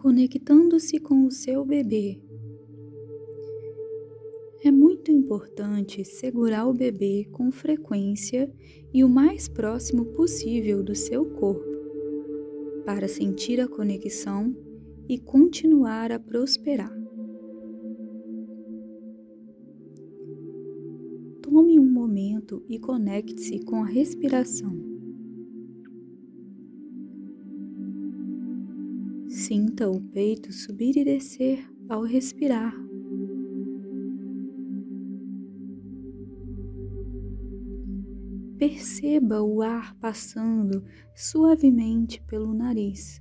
[0.00, 2.18] conectando-se com o seu bebê.
[4.64, 8.50] É muito importante segurar o bebê com frequência
[8.94, 11.68] e o mais próximo possível do seu corpo,
[12.86, 14.56] para sentir a conexão
[15.06, 16.96] e continuar a prosperar.
[21.42, 24.89] Tome um momento e conecte-se com a respiração.
[29.50, 32.72] Sinta o peito subir e descer ao respirar.
[38.56, 40.84] Perceba o ar passando
[41.16, 43.20] suavemente pelo nariz.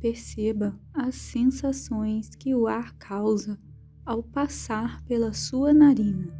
[0.00, 3.60] Perceba as sensações que o ar causa
[4.06, 6.32] ao passar pela sua narina.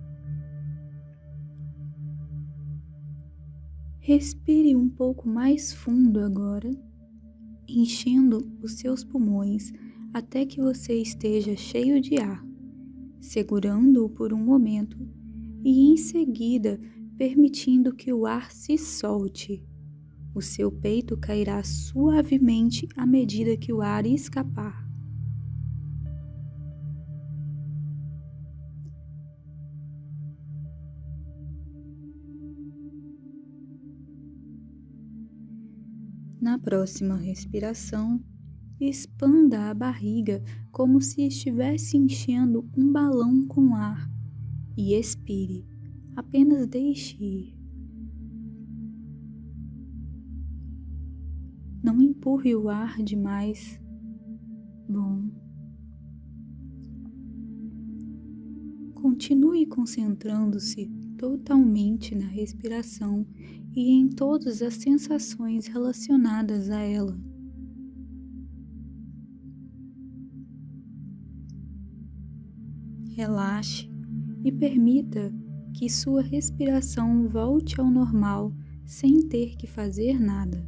[3.99, 6.71] Respire um pouco mais fundo agora
[7.79, 9.73] enchendo os seus pulmões
[10.13, 12.45] até que você esteja cheio de ar,
[13.21, 14.99] segurando-o por um momento
[15.63, 16.81] e em seguida
[17.17, 19.63] permitindo que o ar se solte.
[20.35, 24.90] O seu peito cairá suavemente à medida que o ar escapar.
[36.41, 38.19] Na próxima respiração,
[38.81, 44.11] expanda a barriga como se estivesse enchendo um balão com ar
[44.75, 45.67] e expire.
[46.17, 47.61] Apenas deixe ir.
[51.83, 53.79] Não empurre o ar demais.
[54.89, 55.31] Bom.
[58.95, 63.27] Continue concentrando-se totalmente na respiração
[63.77, 67.15] e em todas as sensações relacionadas a ela.
[73.11, 73.87] Relaxe
[74.43, 75.31] e permita
[75.77, 78.55] que sua respiração volte ao normal
[78.87, 80.67] sem ter que fazer nada.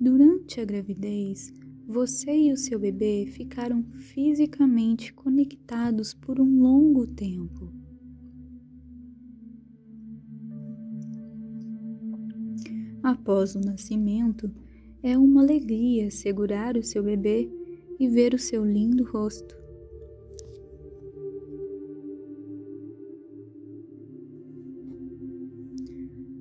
[0.00, 1.54] Durante a gravidez,
[1.86, 7.72] você e o seu bebê ficaram fisicamente conectados por um longo tempo.
[13.00, 14.50] Após o nascimento,
[15.00, 17.48] é uma alegria segurar o seu bebê
[18.00, 19.54] e ver o seu lindo rosto.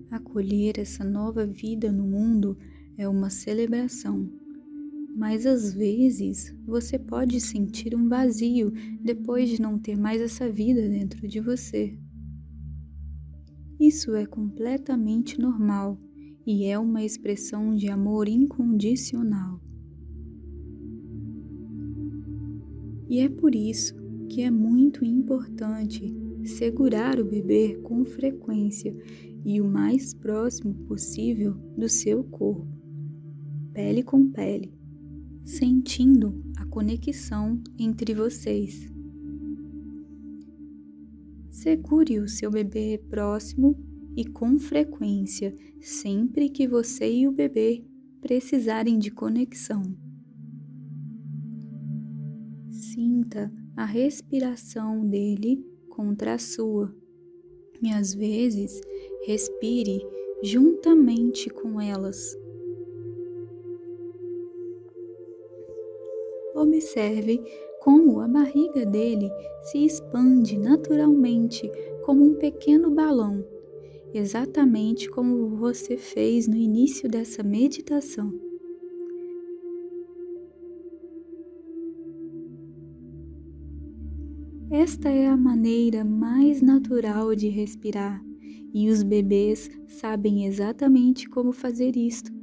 [0.09, 2.57] Acolher essa nova vida no mundo
[2.97, 4.27] é uma celebração
[5.15, 10.89] mas às vezes você pode sentir um vazio depois de não ter mais essa vida
[10.89, 11.97] dentro de você.
[13.79, 15.97] Isso é completamente normal
[16.45, 19.61] e é uma expressão de amor incondicional.
[23.07, 23.95] E é por isso
[24.29, 28.93] que é muito importante segurar o bebê com frequência
[29.45, 32.67] e o mais próximo possível do seu corpo,
[33.73, 34.75] pele com pele
[35.45, 38.91] sentindo a conexão entre vocês.
[41.49, 43.77] Segure o seu bebê próximo
[44.17, 47.85] e com frequência sempre que você e o bebê
[48.19, 49.83] precisarem de conexão.
[52.69, 56.95] Sinta a respiração dele contra a sua
[57.81, 58.81] e às vezes
[59.25, 60.01] respire
[60.43, 62.35] juntamente com elas.
[66.55, 67.43] Observe
[67.81, 69.29] como a barriga dele
[69.61, 71.69] se expande naturalmente
[72.03, 73.45] como um pequeno balão,
[74.13, 78.33] exatamente como você fez no início dessa meditação.
[84.71, 88.21] Esta é a maneira mais natural de respirar
[88.73, 92.34] e os bebês sabem exatamente como fazer isto.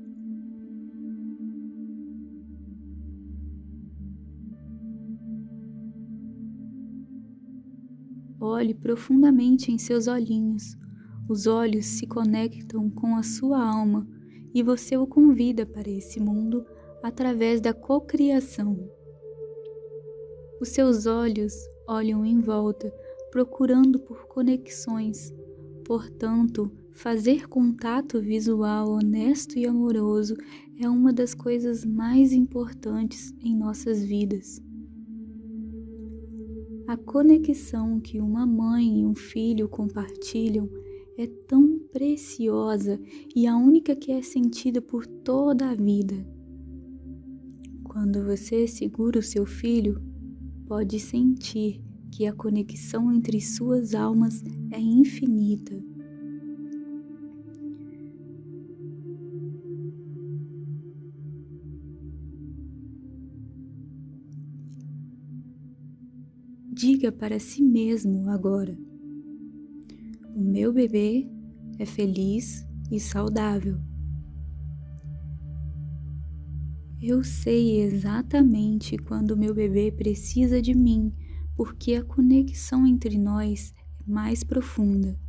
[8.63, 10.77] Olhe profundamente em seus olhinhos.
[11.29, 14.07] Os olhos se conectam com a sua alma
[14.55, 16.65] e você o convida para esse mundo
[17.03, 18.79] através da cocriação.
[20.61, 21.53] Os seus olhos
[21.89, 22.89] olham em volta,
[23.33, 25.35] procurando por conexões.
[25.85, 30.37] Portanto, fazer contato visual honesto e amoroso
[30.81, 34.63] é uma das coisas mais importantes em nossas vidas.
[36.87, 40.69] A conexão que uma mãe e um filho compartilham
[41.17, 43.01] é tão preciosa
[43.35, 46.27] e a única que é sentida por toda a vida.
[47.85, 50.03] Quando você segura o seu filho,
[50.67, 55.82] pode sentir que a conexão entre suas almas é infinita.
[66.75, 68.75] Diga para si mesmo agora:
[70.35, 71.29] O meu bebê
[71.79, 73.79] é feliz e saudável.
[76.99, 81.13] Eu sei exatamente quando meu bebê precisa de mim,
[81.55, 85.21] porque a conexão entre nós é mais profunda.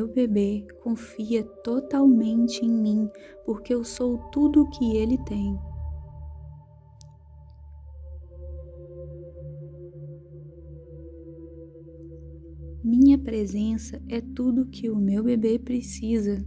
[0.00, 3.10] Meu bebê confia totalmente em mim,
[3.44, 5.58] porque eu sou tudo o que ele tem.
[12.82, 16.42] Minha presença é tudo que o meu bebê precisa.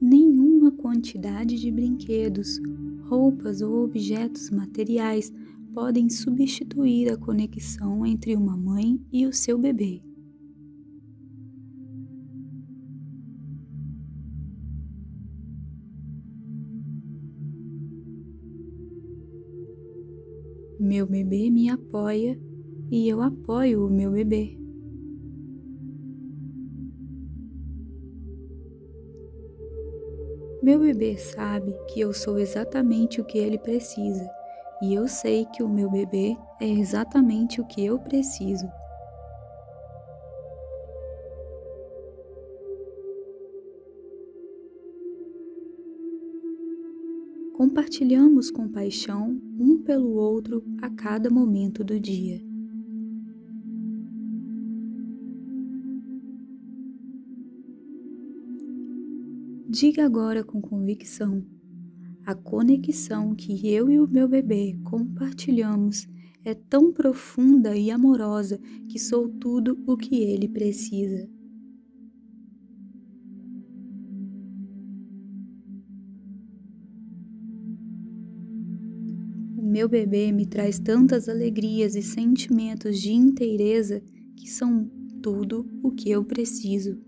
[0.00, 2.60] Nenhuma quantidade de brinquedos,
[3.08, 5.32] roupas ou objetos materiais
[5.78, 10.02] podem substituir a conexão entre uma mãe e o seu bebê.
[20.80, 22.36] Meu bebê me apoia
[22.90, 24.58] e eu apoio o meu bebê.
[30.60, 34.37] Meu bebê sabe que eu sou exatamente o que ele precisa
[34.82, 38.68] e eu sei que o meu bebê é exatamente o que eu preciso.
[47.58, 52.40] compartilhamos compaixão um pelo outro a cada momento do dia.
[59.68, 61.44] Diga agora com convicção:
[62.28, 66.06] a conexão que eu e o meu bebê compartilhamos
[66.44, 71.26] é tão profunda e amorosa que sou tudo o que ele precisa.
[79.56, 84.02] meu bebê me traz tantas alegrias e sentimentos de inteireza
[84.36, 84.90] que são
[85.22, 86.98] tudo o que eu preciso.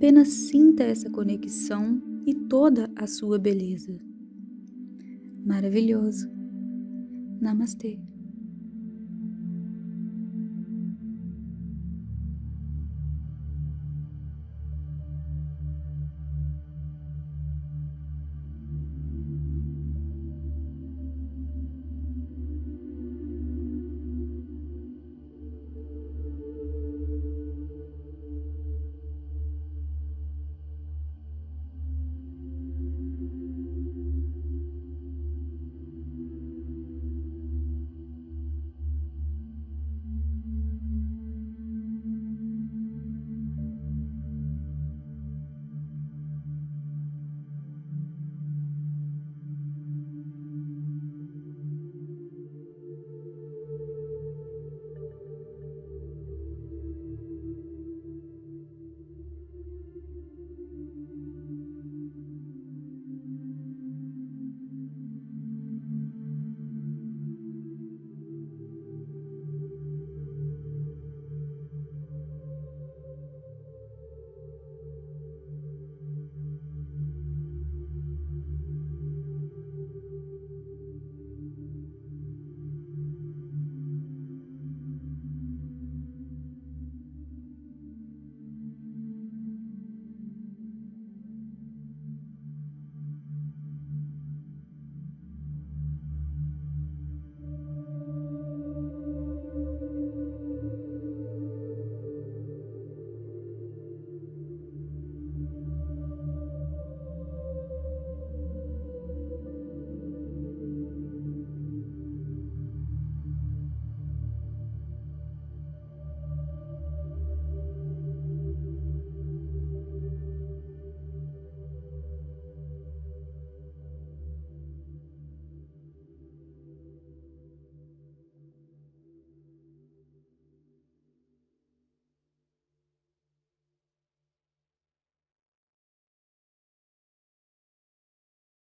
[0.00, 4.00] Apenas sinta essa conexão e toda a sua beleza.
[5.44, 6.26] Maravilhoso.
[7.38, 8.00] Namastê.